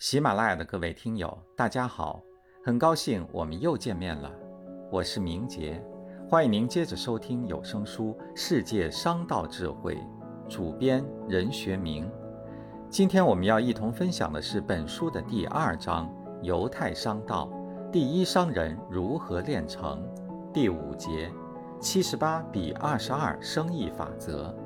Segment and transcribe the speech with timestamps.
[0.00, 2.22] 喜马拉雅的各位听友，大家好，
[2.64, 4.32] 很高兴我们又见面了。
[4.90, 5.78] 我是明杰，
[6.26, 9.96] 欢迎您接着收听有声书《世界商道智慧》，
[10.48, 12.10] 主编任学明。
[12.88, 16.08] 今天我们要一同分享的是本书的第二章
[16.42, 17.50] 《犹太商道》，
[17.90, 20.02] 第一商人如何炼成，
[20.50, 21.30] 第五节
[21.78, 24.56] 七十八比二十二生意法则。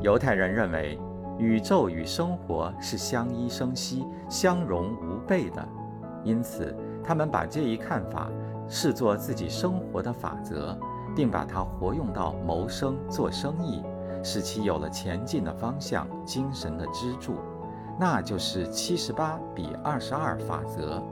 [0.00, 0.98] 犹太人认为。
[1.38, 5.66] 宇宙与生活是相依生息、相容无悖的，
[6.22, 8.30] 因此他们把这一看法
[8.68, 10.76] 视作自己生活的法则，
[11.16, 13.82] 并把它活用到谋生、做生意，
[14.22, 17.34] 使其有了前进的方向、精神的支柱。
[17.98, 21.02] 那就是七十八比二十二法则，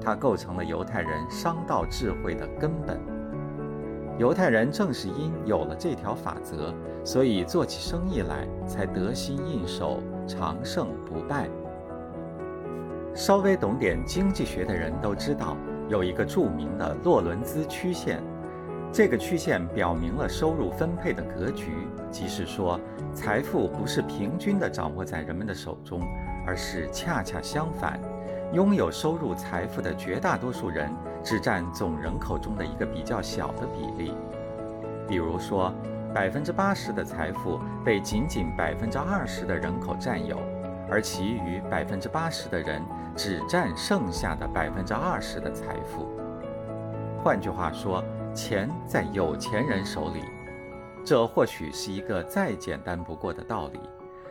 [0.00, 3.15] 它构成了犹太人商道智慧的根本。
[4.18, 6.72] 犹太人正是因有了这条法则，
[7.04, 11.48] 所以做起生意来才得心应手、长胜不败。
[13.14, 15.56] 稍微懂点经济学的人都知道，
[15.88, 18.22] 有一个著名的洛伦兹曲线。
[18.92, 21.72] 这个曲线表明了收入分配的格局，
[22.10, 22.80] 即是说，
[23.12, 26.00] 财富不是平均地掌握在人们的手中，
[26.46, 28.00] 而是恰恰相反。
[28.52, 30.90] 拥有收入财富的绝大多数人，
[31.26, 34.14] 只占总人口中的一个比较小的比例。
[35.08, 35.74] 比如说，
[36.14, 40.38] 百分之八十的财富被仅仅百分之二十的人口占有，
[40.88, 42.80] 而其余百分之八十的人
[43.16, 46.06] 只占剩下的百分之二十的财富。
[47.24, 50.22] 换句话说，钱在有钱人手里。
[51.04, 53.80] 这或许是一个再简单不过的道理。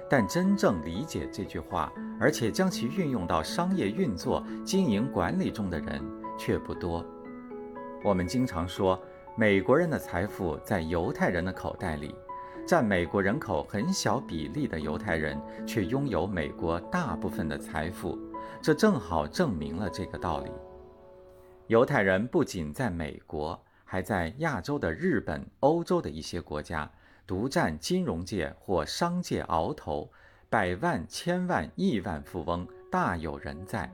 [0.10, 6.02] 但真正理解这句话，而且将其运用到商业运作、经营管理中的人
[6.38, 7.06] 却不多。
[8.04, 9.02] 我们经常说，
[9.36, 12.14] 美国人的财富在犹太人的口袋里，
[12.68, 18.18] 占美国人口很小比例的犹太人却拥有美国大部分的财富，
[18.62, 20.52] 这正好证明了这个道理。
[21.68, 26.90] 犹太人不仅在美国，还在亚洲的日本、欧洲的一些国家。
[27.28, 30.08] 独占金融界或商界鳌头，
[30.48, 33.92] 百万、千万、亿万富翁大有人在。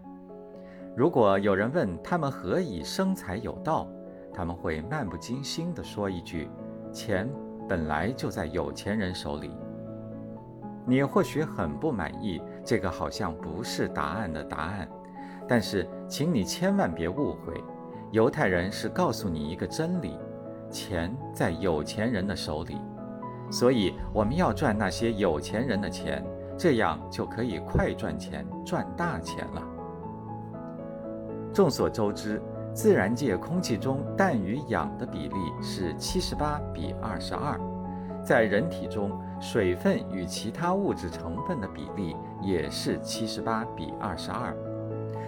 [0.93, 3.87] 如果有人问他们何以生财有道，
[4.33, 6.49] 他们会漫不经心地说一句
[6.91, 7.29] ：“钱
[7.67, 9.51] 本来就在有钱人手里。”
[10.85, 14.89] 你或许很不满意，这个好像不是答案的答案。
[15.47, 17.63] 但是，请你千万别误会，
[18.11, 20.17] 犹太人是告诉你一个真理：
[20.69, 22.77] 钱在有钱人的手里。
[23.49, 26.25] 所以我们要赚那些有钱人的钱，
[26.57, 29.63] 这样就可以快赚钱、赚大钱了。
[31.53, 32.41] 众所周知，
[32.73, 37.59] 自然界空气中氮与氧的比例是七十八比二十二，
[38.23, 44.55] 在人体中，水分与其他物质成分的比例也是七十八比二十二。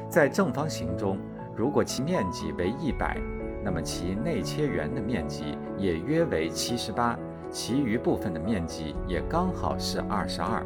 [0.09, 1.17] 在正方形中，
[1.55, 3.17] 如果其面积为一百，
[3.63, 7.17] 那么其内切圆的面积也约为七十八。
[7.51, 10.65] 其余部分的面积也刚好是二十二，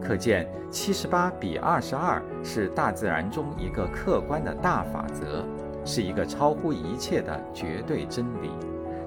[0.00, 5.44] 可见七十八比二十二是大自然中一个客观的大法则，
[5.84, 8.50] 是一个超乎一切的绝对真理。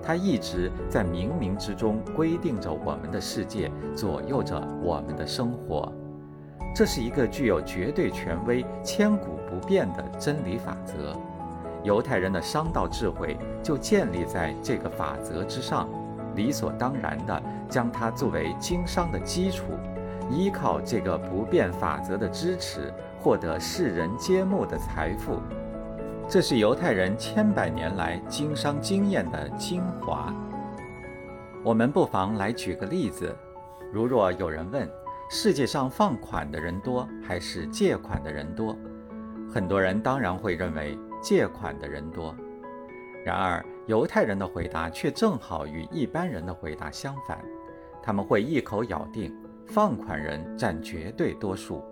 [0.02, 5.92] 它一直在冥冥之中规定着我们的世界，左右着我们的生活。
[6.76, 11.16] 这是一个具有绝对权威、千古不变的真理法则。
[11.84, 15.88] 犹太人的商道智慧就建立在这个法则之上。
[16.36, 19.66] 理所当然地将它作为经商的基础，
[20.34, 25.40] 依靠这个不变法则的支持，获得世人皆慕的财富。
[26.28, 30.34] 这是犹太人千百年来经商经验的精华。
[31.64, 33.36] 我们不妨来举个例子：
[33.92, 34.90] 如若有人问，
[35.30, 38.76] 世界上放款的人多还是借款的人多？
[39.54, 42.36] 很多人当然会认为借款的人多。
[43.24, 47.40] 然而，犹太人的回答却正好与一般人的回答相反，
[48.02, 49.34] 他们会一口咬定
[49.68, 51.83] 放款人占绝对多数，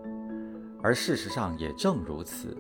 [0.82, 2.56] 而事实上也正如此。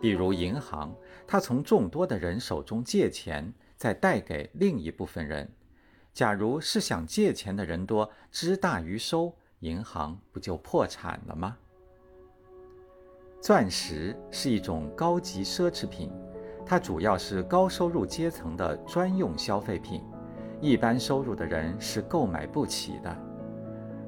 [0.00, 0.94] 比如银行，
[1.26, 5.50] 它从众多的人手中借钱，再贷给另一部分人。
[6.12, 11.56] 假如是想借钱的人多，支大于收，银行不就破产了吗？
[13.40, 16.10] 钻石是一种高级奢侈品。
[16.66, 20.02] 它主要是高收入阶层的专用消费品，
[20.60, 23.29] 一般收入的人是购买不起的。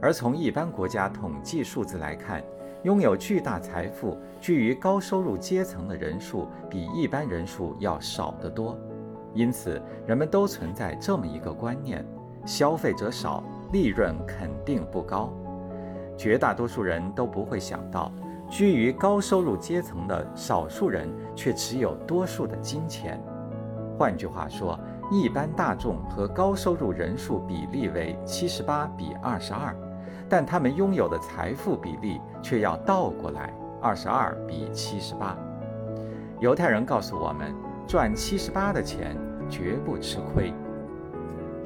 [0.02, 2.42] 而从一般国家统计数字来看，
[2.82, 8.76] 拥有巨大财富、居于高收入阶层的人数比一般人数要少得多。
[9.32, 12.04] 因此，人们都存在这么一个观念：
[12.44, 15.32] 消费者少，利润肯定不高。
[16.16, 18.12] 绝大多数人都不会想到，
[18.50, 23.22] 居于高收入阶层的少数人却持有多数的金钱。
[23.96, 24.76] 换句话说，
[25.12, 29.74] 一般大众和高收入人数比例为七十八比二十二，
[30.32, 33.52] 但他们拥有的财富比例却要倒过来，
[33.82, 35.36] 二十二比七十八。
[36.40, 37.54] 犹太人告诉我们，
[37.86, 39.14] 赚七十八的钱
[39.46, 40.54] 绝不吃亏。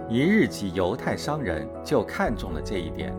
[0.09, 3.15] 一日籍犹太商人就看中了这一点。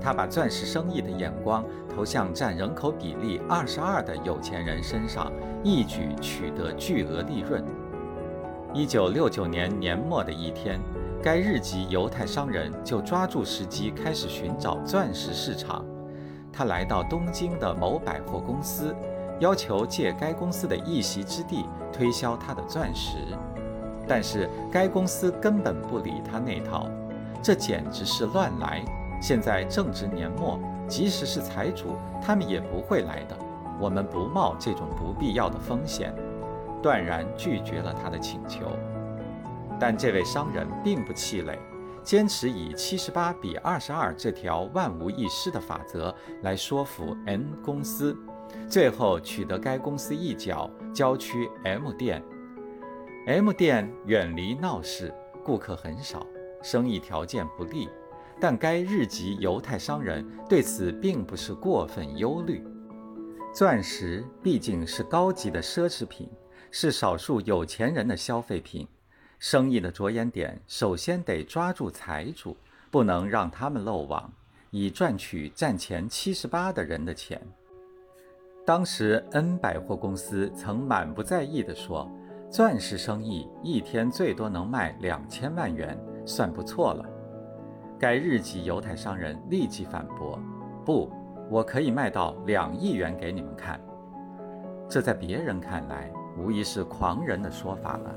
[0.00, 5.32] 他把钻石生意的眼光投向占人口比例二十二的有钱人身上，
[5.64, 7.60] 一举取得巨额利润。
[8.72, 10.78] 一九六九年年末的一天，
[11.22, 15.84] 该日籍犹太商人就抓住时机开始寻找钻石市场。
[16.52, 18.92] 他来到东京的某百货公司，
[19.38, 23.18] 要求借该公司的一席之地推销他的钻石，
[24.08, 26.88] 但是该公司根本不理他那套，
[27.40, 28.82] 这简直是乱来。
[29.20, 30.58] 现在正值年末，
[30.88, 33.36] 即使是财主，他们也不会来的。
[33.78, 36.12] 我们不冒这种不必要的风险，
[36.82, 38.66] 断然拒绝了他的请求。
[39.82, 41.58] 但这位商人并不气馁，
[42.04, 48.16] 坚持以七十八比二十二这条万无一失的法则来说服 N 公司，
[48.68, 52.22] 最后取得该公司一角郊区 M 店。
[53.26, 55.12] M 店远离闹市，
[55.42, 56.24] 顾客很少，
[56.62, 57.88] 生意条件不利。
[58.38, 62.64] 但该日籍犹太商人对此并不是过分忧虑。
[63.52, 66.30] 钻石毕竟是高级的奢侈品，
[66.70, 68.86] 是少数有钱人的消费品。
[69.42, 72.56] 生意的着眼点首先得抓住财主，
[72.92, 74.30] 不能让他们漏网，
[74.70, 77.42] 以赚取占前七十八的人的钱。
[78.64, 82.08] 当时 N 百货公司曾满不在意地说
[82.48, 87.04] ：“钻石生意一天最多能卖两千万元，算不错了。”
[87.98, 90.38] 该日籍犹太商人立即反驳
[90.86, 91.10] ：“不，
[91.50, 93.80] 我可以卖到两亿元给你们看。”
[94.88, 98.14] 这在别人看来无疑是狂人的说法了，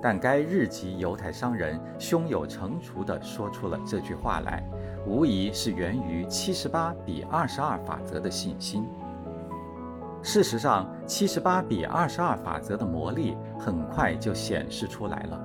[0.00, 4.62] 但该日籍犹太商人胸有成竹地说出了这句话来，
[5.06, 8.86] 无疑是源于七十八比二十二法则的信心。
[10.22, 15.40] 事实上，七十八比二十二法则的魔力很快就显示出来了。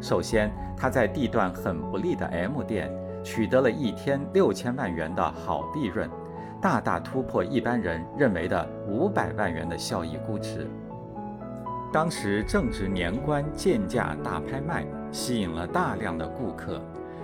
[0.00, 2.90] 首先，他在地段很不利的 M 店。
[3.24, 6.08] 取得了一天六千万元的好利润，
[6.62, 10.70] 大大突破一般人认为的五百万元的效益估值。
[11.92, 16.80] 当时正值年关贱价大拍卖，吸引了大量的顾客。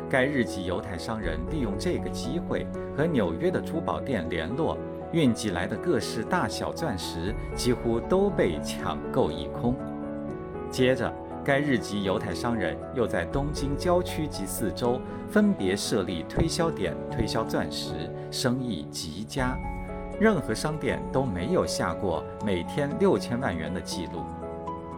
[0.08, 2.66] 该日籍犹太商人利用这个机会
[2.96, 4.76] 和纽约的珠宝店联络，
[5.12, 9.74] 运寄来的各式大小钻石几乎都被抢购一空。
[10.70, 11.12] 接着。
[11.46, 19.54] 该日籍犹太商人又在东京郊区及四周分别设立推销点，推销钻石，生意极佳。
[20.18, 24.22] 任何商店都没有下过每天六千万元的记录。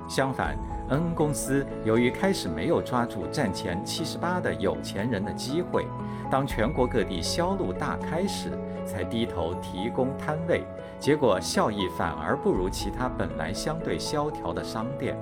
[0.09, 0.57] 相反
[0.89, 5.85] ，N 公司由于开始没有抓住战前七十八的有钱人的机会，
[6.31, 8.51] 当全国各地销路大开时，
[8.85, 10.63] 才低头提供摊位，
[11.01, 15.19] 结果效益反而不如其他本来相对萧条的商店。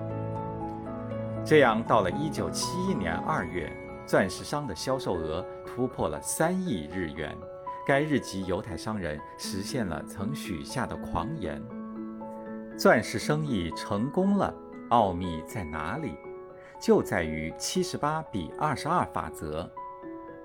[1.44, 3.72] 这样，到了一九七一年二月，
[4.06, 7.34] 钻石商的销售额突破了三亿日元。
[7.86, 11.62] 该日籍犹太商人实现了曾许下的狂言：
[12.78, 14.52] 钻石生意成功了，
[14.94, 16.16] 奥秘在哪里？
[16.80, 19.68] 就在于七十八比二十二法则。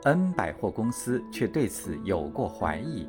[0.06, 3.08] N 百货公司却对此有过怀疑，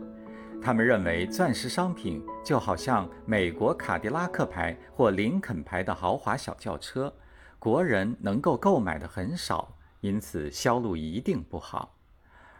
[0.61, 7.11] 他们认为钻石商品就好像美国卡迪拉克牌或林肯牌的豪华小轿车。
[7.59, 11.97] 国人能够购买的很少，因此销路一定不好。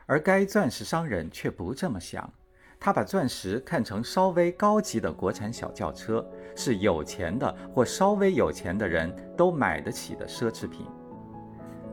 [0.07, 2.33] 而该钻石商人却不这么想，
[2.81, 10.87] 他把钻石看成稍微高级的国产小轿车，是有钱的或稍微有钱的人都买得起的奢侈品。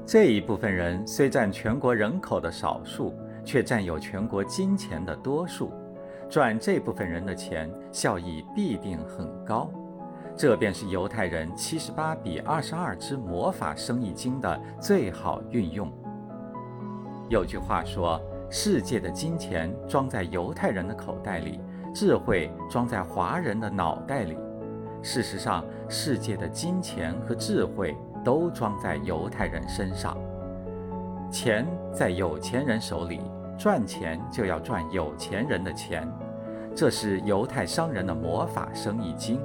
[0.06, 3.14] 这一部分人虽占全国人口的少数，
[3.44, 5.74] 却占有全国金钱的多数。
[6.30, 9.70] 赚这部分人的钱，效益必定很高。
[10.38, 15.92] 这便是犹太人七十八比二十二之魔法生意经的最好运用。
[17.28, 21.60] 有句话说：“世界的金钱装在犹太人的口袋里，
[21.94, 24.38] 智慧装在华人的脑袋里。”
[25.04, 30.18] 事实上，世界的金钱和智慧都装在犹太人身上。
[31.30, 33.22] 钱在有钱人手里，
[33.58, 36.08] 赚钱就要赚有钱人的钱，
[36.74, 39.40] 这是犹太商人的魔法生意经。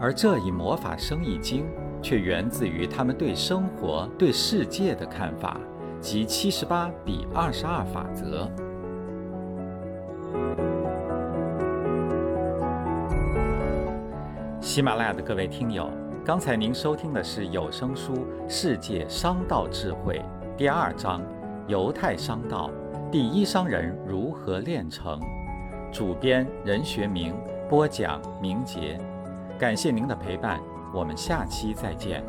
[0.00, 1.66] 而这一魔法生意经，
[2.00, 5.60] 却源自于他们对生活、对世界的看法，
[6.00, 8.50] 即七十八比二十二法则。
[14.60, 15.90] 喜马拉雅的各位听友
[16.24, 20.20] 刚才您收听的是有声书世界商道智慧
[20.56, 21.22] 第二章
[21.66, 22.70] 犹太商道
[23.10, 25.18] 第一商人如何炼成。
[25.90, 27.34] 主编任学明
[27.68, 28.98] 播讲明杰。
[29.58, 30.60] 感谢您的陪伴
[30.94, 32.22] 我们下期再见。